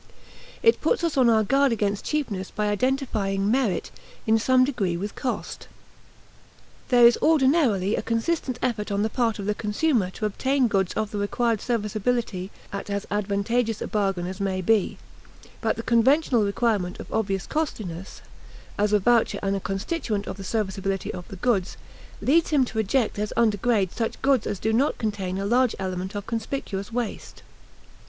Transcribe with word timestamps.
It 0.63 0.81
puts 0.81 1.03
us 1.03 1.15
on 1.15 1.29
our 1.29 1.43
guard 1.43 1.71
against 1.71 2.05
cheapness 2.05 2.49
by 2.49 2.69
identifying 2.69 3.51
merit 3.51 3.91
in 4.25 4.39
some 4.39 4.65
degree 4.65 4.97
with 4.97 5.13
cost. 5.13 5.67
There 6.89 7.05
is 7.05 7.19
ordinarily 7.21 7.95
a 7.95 8.01
consistent 8.01 8.57
effort 8.63 8.91
on 8.91 9.03
the 9.03 9.11
part 9.11 9.37
of 9.37 9.45
the 9.45 9.53
consumer 9.53 10.09
to 10.09 10.25
obtain 10.25 10.67
goods 10.67 10.95
of 10.95 11.11
the 11.11 11.19
required 11.19 11.61
serviceability 11.61 12.49
at 12.73 12.89
as 12.89 13.05
advantageous 13.11 13.79
a 13.79 13.85
bargain 13.85 14.25
as 14.25 14.41
may 14.41 14.59
be; 14.59 14.97
but 15.61 15.75
the 15.75 15.83
conventional 15.83 16.45
requirement 16.45 16.99
of 16.99 17.13
obvious 17.13 17.45
costliness, 17.45 18.23
as 18.79 18.93
a 18.93 18.99
voucher 18.99 19.37
and 19.43 19.55
a 19.55 19.59
constituent 19.59 20.25
of 20.25 20.35
the 20.37 20.43
serviceability 20.43 21.13
of 21.13 21.27
the 21.27 21.35
goods, 21.35 21.77
leads 22.23 22.49
him 22.49 22.65
to 22.65 22.77
reject 22.79 23.19
as 23.19 23.31
under 23.37 23.57
grade 23.57 23.91
such 23.91 24.19
goods 24.23 24.47
as 24.47 24.57
do 24.57 24.73
not 24.73 24.97
contain 24.97 25.37
a 25.37 25.45
large 25.45 25.75
element 25.77 26.15
of 26.15 26.25
conspicuous 26.25 26.91
waste. 26.91 27.43